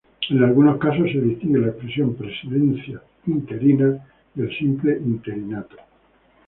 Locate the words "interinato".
4.97-5.75